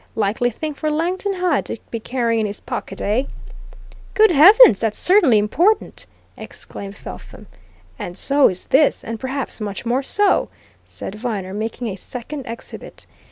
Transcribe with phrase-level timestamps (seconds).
[0.15, 3.25] Likely thing for Langton Hyde to be carrying in his pocket, eh?"
[4.15, 7.45] "Good heavens, that's certainly important!" exclaimed Felpham.
[7.99, 10.49] "And so is this, and perhaps much more so,"
[10.87, 13.05] said Viner, making a second exhibit.